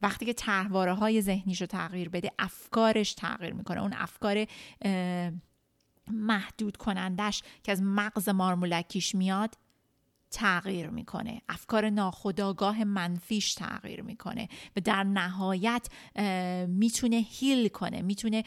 وقتی 0.01 0.25
که 0.25 0.33
طرحواره 0.33 0.93
های 0.93 1.21
ذهنیش 1.21 1.61
رو 1.61 1.67
تغییر 1.67 2.09
بده 2.09 2.31
افکارش 2.39 3.13
تغییر 3.13 3.53
می‌کنه. 3.53 3.81
اون 3.81 3.93
افکار 3.93 4.45
محدود 6.11 6.77
کنندش 6.77 7.43
که 7.63 7.71
از 7.71 7.81
مغز 7.81 8.29
مارمولکیش 8.29 9.15
میاد 9.15 9.57
تغییر 10.31 10.89
می‌کنه. 10.89 11.41
افکار 11.49 11.89
ناخودآگاه 11.89 12.83
منفیش 12.83 13.53
تغییر 13.53 14.01
می‌کنه 14.01 14.49
و 14.75 14.81
در 14.81 15.03
نهایت 15.03 15.87
می‌تونه 16.67 17.15
هیل 17.15 17.67
کنه 17.67 18.01
می‌تونه 18.01 18.43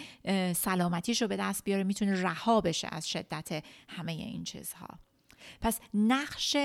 سلامتیش 0.53 1.23
رو 1.23 1.29
به 1.29 1.37
دست 1.37 1.65
بیاره 1.65 1.85
می‌تونه 1.85 2.23
رها 2.23 2.61
بشه 2.61 2.89
از 2.93 3.09
شدت 3.09 3.65
همه 3.89 4.13
این 4.13 4.45
چیزها. 4.45 4.89
پس 5.61 5.81
نقش 5.95 6.57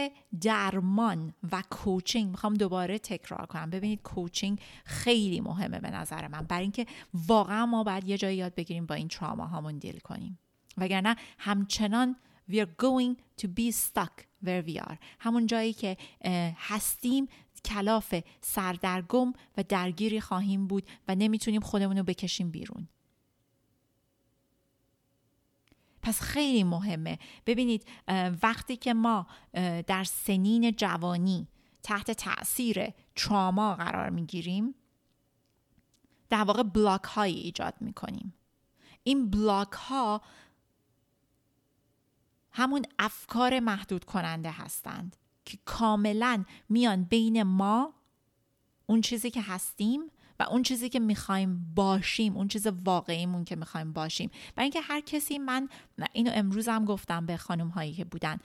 درمان 0.42 1.34
و 1.52 1.64
کوچینگ 1.70 2.30
می‌خوام 2.30 2.54
دوباره 2.54 3.00
تکرار 3.00 3.46
کنم. 3.46 3.70
ببینید 3.70 4.02
کوچینگ 4.02 4.60
خیلی 4.86 5.42
مهمه 5.42 5.80
به 5.80 5.90
نظر 5.90 6.28
من. 6.28 6.42
برای 6.42 6.64
اینکه 6.64 6.86
واقعا 7.14 7.66
ما 7.66 7.84
باید 7.84 8.04
یه 8.04 8.18
جایی 8.18 8.38
یاد 8.38 8.56
بگیریم 8.56 8.86
با 8.86 8.96
این 8.96 9.08
تراما 9.08 9.46
هامون 9.46 9.78
دیل 9.78 10.00
کنیم. 10.00 10.40
وگرنه 10.77 11.15
همچنان 11.38 12.15
we 12.51 12.53
are 12.53 12.84
going 12.84 13.41
to 13.41 13.48
be 13.48 13.72
stuck 13.72 14.25
where 14.46 14.63
we 14.67 14.79
are. 14.79 14.98
همون 15.20 15.46
جایی 15.46 15.74
که 15.74 15.98
هستیم 16.58 17.27
کلاف 17.65 18.15
سردرگم 18.41 19.34
و 19.58 19.63
درگیری 19.70 20.22
خواهیم 20.22 20.67
بود 20.67 20.88
و 21.08 21.15
نمی‌تونیم 21.15 21.62
خودمون 21.62 21.98
رو 21.98 22.03
بکشیم 22.03 22.51
بیرون. 22.51 22.88
پس 26.01 26.22
خیلی 26.22 26.63
مهمه. 26.63 27.20
ببینید 27.46 27.88
وقتی 28.44 28.77
که 28.77 28.94
ما 28.94 29.27
در 29.88 30.03
سنین 30.03 30.72
جوانی 30.72 31.48
تحت 31.84 32.12
تاثیر 32.12 32.94
تراما 33.15 33.75
قرار 33.75 34.10
می‌گیریم 34.10 34.75
در 36.29 36.44
واقع 36.44 36.63
بلاک 36.63 37.03
هایی 37.03 37.36
ایجاد 37.36 37.74
می‌کنیم. 37.79 38.34
این 39.03 39.29
بلاک 39.29 39.72
ها 39.72 40.22
همون 42.56 42.86
افکار 43.00 43.60
محدود 43.60 44.06
کننده 44.06 44.52
هستند 44.52 45.16
که 45.46 45.58
کاملا 45.66 46.44
میان 46.70 47.04
بین 47.04 47.44
ما 47.44 47.94
اون 48.86 49.02
چیزی 49.02 49.32
که 49.32 49.42
هستیم 49.42 50.02
و 50.40 50.44
اون 50.44 50.64
چیزی 50.64 50.90
که 50.90 51.00
می‌خوایم 51.00 51.74
باشیم 51.76 52.38
اون 52.38 52.48
چیز 52.48 52.68
واقعیمون 52.68 53.46
که 53.46 53.56
می‌خوایم 53.56 53.94
باشیم. 53.94 54.32
و 54.58 54.62
اینکه 54.62 54.82
هر 54.82 55.02
کسی 55.02 55.38
من 55.38 55.70
اینو 56.14 56.32
امروز 56.34 56.68
هم 56.68 56.86
گفتم 56.86 57.26
به 57.26 57.38
خانم 57.38 57.68
هایی 57.68 57.94
که 57.94 58.06
بودن 58.06 58.38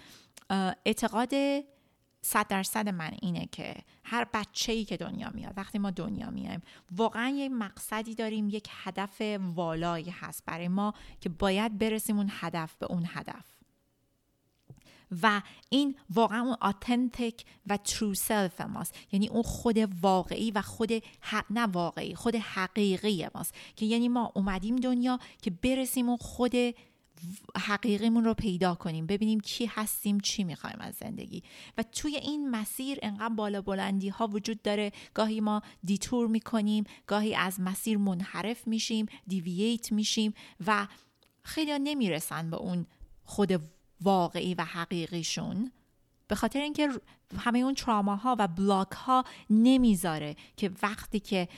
اعتقاد 0.87 1.35
صد 2.23 2.47
درصد 2.49 2.89
من 2.89 3.11
اینه 3.23 3.49
که 3.53 3.75
هر 4.05 4.27
بچه 4.35 4.73
ای 4.73 4.85
که 4.85 4.97
دنیا 4.97 5.31
میاد 5.35 5.55
وقتی 5.57 5.79
ما 5.79 5.91
دنیا 5.91 6.31
میایم 6.31 6.63
واقعا 6.91 7.29
یک 7.29 7.53
مقصدی 7.53 8.15
داریم 8.15 8.49
یک 8.49 8.69
هدف 8.71 9.23
والایی 9.55 10.11
هست 10.11 10.45
برای 10.47 10.69
ما 10.69 10.95
که 11.21 11.29
باید 11.29 11.79
برسیم 11.79 12.17
اون 12.17 12.31
هدف 12.31 12.77
به 12.77 12.87
اون 12.87 13.05
هدف. 13.07 13.60
و 15.23 15.43
این 15.71 15.95
واقعا 16.11 16.41
اون 16.41 16.57
authentic 16.61 17.45
و 17.67 17.77
true 17.77 18.15
self 18.15 18.61
ماست. 18.61 18.95
یعنی 19.13 19.29
اون 19.29 19.43
خود 19.43 19.79
واقعی 20.03 20.51
و 20.51 20.63
خود 20.63 20.91
نه 21.51 21.67
واقعی 21.67 22.15
خود 22.15 22.37
حقیقی 22.37 23.27
ماست. 23.35 23.55
که 23.77 23.87
یعنی 23.87 24.09
ما 24.09 24.33
اومدیم 24.35 24.77
دنیا 24.77 25.19
که 25.43 25.51
برسیم 25.51 26.09
اون 26.09 26.19
خود 26.19 26.55
حقیقیمون 27.57 28.25
رو 28.25 28.35
پیدا 28.35 28.75
کنیم 28.75 29.07
ببینیم 29.07 29.41
کی 29.41 29.67
هستیم 29.67 30.21
چی 30.21 30.45
می‌خوایم 30.45 30.79
از 30.81 30.95
زندگی. 30.95 31.43
و 31.79 31.83
توی 31.83 32.17
این 32.17 32.51
مسیر 32.51 32.99
انقدر 33.03 33.35
بالا 33.35 33.63
بلندی 33.63 34.09
ها 34.09 34.27
وجود 34.27 34.63
داره. 34.63 34.93
گاهی 35.15 35.41
ما 35.41 35.63
detour 35.85 36.27
می‌کنیم 36.27 36.85
گاهی 37.07 37.35
از 37.35 37.61
مسیر 37.61 37.99
منحرف 37.99 38.67
میشیم 38.67 39.07
دیوییت 39.27 39.93
میشیم 39.93 40.35
و 40.67 40.87
خیلی 41.43 41.79
نمی‌رسن 41.79 42.51
به 42.51 42.57
اون 42.57 42.87
خود 43.25 43.61
واقعی 44.03 44.55
و 44.55 44.65
حقیقیشون 44.65 45.73
به 46.29 46.35
خاطر 46.35 46.61
اینکه 46.61 46.89
همه 47.39 47.59
اون 47.59 47.75
تراماها 47.75 48.37
و 48.39 48.49
بلاک 48.49 48.93
ها 48.93 49.25
نمی‌ذاره 49.51 50.37
که 50.57 50.71
وقتی 50.83 51.21
که 51.21 51.49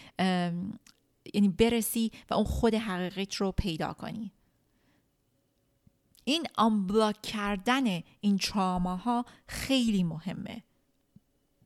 یعنی 1.34 1.48
برسی 1.58 2.12
و 2.30 2.34
اون 2.34 2.44
خود 2.44 2.74
حقیقیت 2.74 3.34
رو 3.34 3.52
پیدا 3.52 3.92
کنی. 3.92 4.32
این 6.24 6.46
آنبلاک 6.56 7.22
کردن 7.22 8.02
این 8.20 8.38
تراماها 8.38 9.24
خیلی 9.46 10.04
مهمه. 10.04 10.62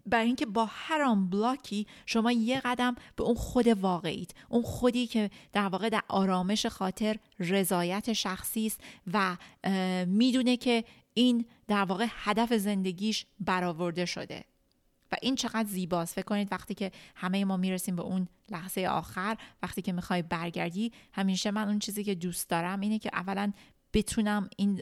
برای 0.07 0.27
اینکه 0.27 0.47
با 0.47 0.69
هر 0.71 1.03
آن 1.03 1.31
بلاکی 1.31 1.87
شما 2.07 2.33
یه 2.33 2.61
قدم 2.61 2.95
به 3.17 3.25
اون 3.25 3.35
خود 3.35 3.67
واقعیت 3.67 4.31
اون 4.49 4.63
خودی 4.63 5.07
که 5.07 5.31
در 5.53 5.69
واقع 5.69 5.89
در 5.89 6.03
آرامش 6.09 6.67
خاطر 6.67 7.17
رضایت 7.39 8.13
شخصی 8.13 8.67
است 8.67 8.81
و 9.13 9.37
می‌دونه 10.07 10.57
که 10.57 10.85
این 11.15 11.47
در 11.69 11.85
واقع 11.85 12.07
هدف 12.11 12.53
زندگیش 12.53 13.27
برآورده 13.41 14.05
شده. 14.05 14.45
و 15.13 15.17
این 15.23 15.35
چقدر 15.35 15.69
زیباست. 15.69 16.15
فکر 16.15 16.25
کنید 16.25 16.53
وقتی 16.53 16.75
که 16.75 16.93
همه 17.15 17.45
ما 17.45 17.57
می‌رسیم 17.57 17.97
به 17.97 18.03
اون 18.03 18.29
لحظه 18.51 18.87
آخر 18.87 19.37
وقتی 19.63 19.83
که 19.83 19.93
می‌خوای 19.93 20.23
برگردی 20.23 20.93
همیشه 21.13 21.51
من 21.51 21.69
اون 21.69 21.79
چیزی 21.79 22.05
که 22.05 22.15
دوست 22.15 22.49
دارم 22.49 22.81
اینه 22.81 22.99
که 22.99 23.11
اولا 23.13 23.53
بتونم 23.93 24.51
این 24.57 24.81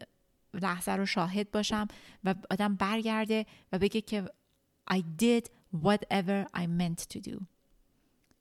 لحظه 0.55 0.93
رو 0.93 1.07
شاهد 1.07 1.51
باشم 1.51 1.89
و 2.25 2.35
آدم 2.51 2.75
برگرده 2.75 3.47
و 3.73 3.79
بگه 3.79 4.01
که 4.01 4.25
I 4.90 5.03
did 5.23 5.44
whatever 5.83 6.47
I 6.55 6.66
meant 6.66 7.16
to 7.16 7.20
do. 7.31 7.42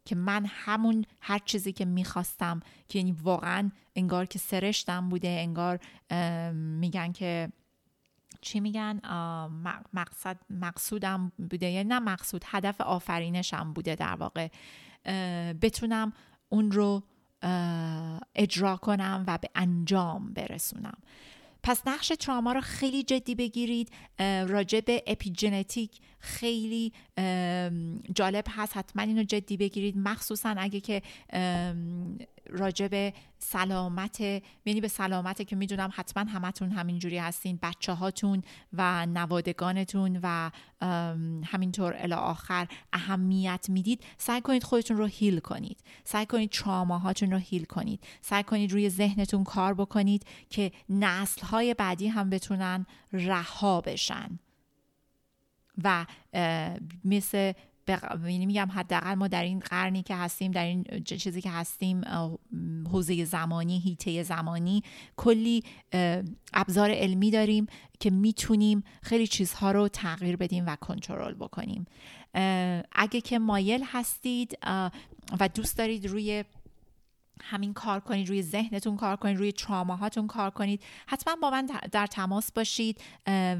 که 0.06 0.16
من 0.16 0.46
همون 0.48 1.06
هر 1.22 1.40
چیزی 1.40 1.74
که 1.74 1.86
می‌خواستم 1.86 2.60
که 2.88 3.00
یعنی 3.00 3.12
واقعا 3.12 3.72
انگار 3.96 4.26
که 4.26 4.40
سرشتم 4.40 5.10
بوده 5.10 5.28
انگار 5.28 5.80
میگن 6.54 7.12
که 7.12 7.52
چی 8.42 8.60
میگن؟ 8.60 9.00
مقصد 9.94 10.40
مقصودم 10.50 11.32
بوده. 11.50 11.70
یعنی 11.70 11.90
نه 11.90 12.00
مقصود 12.00 12.44
هدف 12.48 12.82
آفرینشم 12.82 13.74
بوده 13.74 13.96
در 13.96 14.16
واقع. 14.16 14.48
بتونم 15.54 16.14
اون 16.50 16.72
رو 16.72 17.04
اجرا 18.36 18.78
کنم 18.78 19.24
و 19.28 19.38
به 19.38 19.50
انجام 19.56 20.34
برسونم. 20.34 20.98
پس 21.64 21.88
نقش 21.88 22.08
تراما 22.20 22.52
رو 22.52 22.62
خیلی 22.62 23.04
جدی 23.04 23.36
بگیرید. 23.36 23.92
راجع 24.48 24.80
به 24.80 25.04
اپیژنتیک 25.08 26.00
خیلی 26.24 26.94
جالب 28.16 28.46
هست. 28.50 28.78
حتما 28.78 29.04
اینو 29.04 29.24
جدی 29.24 29.58
بگیرید. 29.58 29.98
مخصوصا 29.98 30.56
اگه 30.58 30.80
که 30.80 31.02
راجع 32.50 32.88
به 32.88 33.14
سلامت 33.40 34.22
یعنی 34.66 34.82
به 34.82 34.88
سلامت 34.88 35.48
که 35.48 35.56
می‌دونم 35.56 35.90
حتما 35.94 36.32
همتون 36.32 36.72
همینجوری 36.72 37.18
هستین. 37.18 37.60
بچه 37.62 37.94
هاتون 37.94 38.42
و 38.74 39.06
نوادگانتون 39.06 40.20
و 40.24 40.52
همینطور 41.46 41.96
الی 41.98 42.14
آخر 42.14 42.68
اهمیت 42.94 43.66
می‌دید. 43.70 44.04
سعی 44.18 44.42
کنید 44.42 44.64
خودتون 44.64 44.98
رو 44.98 45.06
هیل 45.06 45.40
کنید. 45.40 45.78
سعی 46.04 46.26
کنید 46.26 46.56
هاتون 46.56 47.32
رو 47.32 47.38
هیل 47.38 47.64
کنید. 47.64 48.04
سعی 48.22 48.44
کنید 48.44 48.72
روی 48.72 48.90
ذهنتون 48.90 49.44
کار 49.44 49.74
بکنید 49.74 50.26
که 50.50 50.72
نسل 50.90 51.46
های 51.46 51.74
بعدی 51.74 52.08
هم 52.08 52.30
بتونن 52.30 52.86
رها 53.14 53.82
بشن. 53.82 54.40
و 55.84 56.06
مثل 57.06 57.54
یعنی 58.24 58.46
میگم 58.46 58.72
حداقل 58.72 59.14
ما 59.14 59.28
در 59.28 59.44
این 59.44 59.60
قرنی 59.60 60.04
که 60.04 60.16
هستیم 60.16 60.52
در 60.52 60.66
این 60.66 61.04
چیزی 61.06 61.42
که 61.42 61.50
هستیم 61.50 62.02
حوزه 62.92 63.26
زمانی 63.26 63.80
هیته 63.80 64.24
زمانی 64.24 64.84
کلی 65.18 65.64
ابزار 66.54 66.92
علمی 66.92 67.32
داریم 67.32 67.68
که 68.00 68.10
می‌تونیم 68.10 68.84
خیلی 69.02 69.28
چیزها 69.28 69.72
رو 69.72 69.88
تغییر 69.88 70.36
بدیم 70.36 70.66
و 70.68 70.76
کنترل 70.76 71.34
بکنیم. 71.34 71.86
اگه 72.92 73.22
که 73.24 73.40
مایل 73.40 73.84
هستید 73.86 74.58
و 75.40 75.50
دوست 75.56 75.78
دارید 75.78 76.06
روی 76.06 76.44
همین 77.42 77.74
کار 77.74 78.00
کنید 78.00 78.30
روی 78.30 78.42
ذهنتون 78.42 78.98
کار 78.98 79.16
کنید 79.16 79.38
روی 79.38 79.52
تراماهاتون 79.52 80.28
کار 80.28 80.50
کنید. 80.50 80.84
حتما 81.08 81.36
با 81.42 81.50
من 81.50 81.70
در 81.92 82.08
تماس 82.08 82.52
باشید 82.52 83.02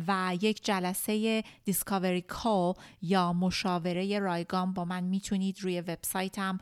و 0.08 0.38
یک 0.42 0.66
جلسه 0.66 1.44
دیسکاوری 1.64 2.22
کال 2.22 2.74
یا 3.02 3.34
مشاوره 3.34 4.20
رایگان 4.20 4.74
با 4.74 4.86
من 4.86 5.04
می‌تونید 5.04 5.62
روی 5.62 5.82
وبسایتم 5.82 6.58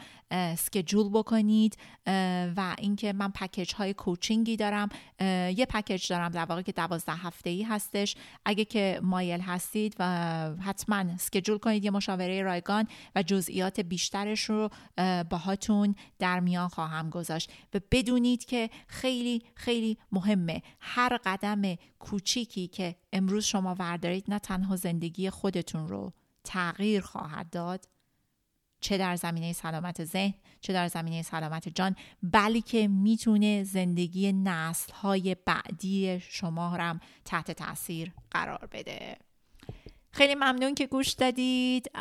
سکجول 0.58 1.10
بکنید. 1.10 1.78
و 2.58 2.76
اینکه 2.78 3.14
من 3.14 3.32
پکیج 3.32 3.74
های 3.74 3.94
کوچینگی 3.94 4.58
دارم. 4.58 4.90
یه 5.56 5.66
پکیج 5.70 6.08
دارم 6.08 6.30
در 6.30 6.46
واقع 6.46 6.62
که 6.62 6.72
دوازده 6.72 7.16
هفته 7.16 7.50
ای 7.50 7.64
هستش. 7.64 8.16
اگه 8.46 8.66
که 8.66 9.00
مایل 9.04 9.42
هستید 9.42 9.96
و 10.00 10.06
حتما 10.60 11.18
سکجول 11.18 11.58
کنید 11.58 11.86
یه 11.86 11.92
مشاوره 11.92 12.44
رایگان 12.44 12.88
و 13.16 13.24
جزئیات 13.24 13.80
بیشترش 13.80 14.44
رو 14.44 14.70
باهاتون 15.30 15.96
در 16.20 16.40
میان 16.40 16.68
خواهم 16.68 17.01
گذاشت. 17.10 17.52
و 17.74 17.80
بدونید 17.92 18.46
که 18.46 18.70
خیلی 18.88 19.44
خیلی 19.56 19.98
مهمه. 20.12 20.62
هر 20.80 21.20
قدم 21.26 21.76
کوچیکی 22.00 22.68
که 22.68 22.96
امروز 23.14 23.46
شما 23.46 23.76
وردارید 23.80 24.26
نه 24.28 24.40
تنها 24.40 24.76
زندگی 24.76 25.30
خودتون 25.30 25.88
رو 25.88 26.14
تغییر 26.44 27.02
خواهد 27.02 27.50
داد 27.50 27.88
چه 28.82 28.98
در 28.98 29.16
زمینه 29.16 29.54
سلامت 29.54 30.04
ذهن 30.04 30.34
چه 30.62 30.74
در 30.74 30.88
زمینه 30.88 31.22
سلامت 31.22 31.70
جان 31.70 31.96
بلکه 32.24 32.88
می‌تونه 32.88 33.64
زندگی 33.64 34.34
نسل 34.34 34.94
های 34.94 35.36
بعدی 35.46 36.20
شما 36.20 36.70
هم 36.70 37.00
تحت 37.26 37.52
تاثیر 37.52 38.12
قرار 38.32 38.70
بده. 38.72 39.18
خیلی 40.14 40.36
ممنون 40.36 40.76
که 40.76 40.88
گوش 40.88 41.10
دادید. 41.10 41.92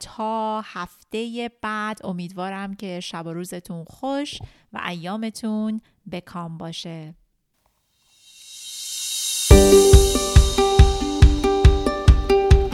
تا 0.00 0.60
هفته 0.64 1.50
بعد 1.62 2.00
امیدوارم 2.04 2.74
که 2.74 3.00
شب 3.00 3.26
و 3.26 3.32
روزتون 3.32 3.84
خوش 3.84 4.38
و 4.72 4.80
ایامتون 4.88 5.80
بکام 6.12 6.58
باشه. 6.58 7.14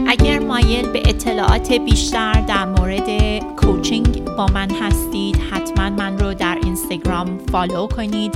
اگر 0.06 0.38
مایل 0.38 0.92
به 0.92 1.02
اطلاعات 1.06 1.72
بیشتر 1.72 2.32
در 2.32 2.64
مورد 2.64 3.38
کوچینگ 3.54 4.24
با 4.24 4.46
من 4.46 4.70
هستید 4.70 5.36
حتما 5.36 5.90
من 5.90 6.18
رو 6.18 6.34
در 6.34 6.58
اینستاگرام 6.64 7.38
فالو 7.38 7.86
کنید. 7.86 8.34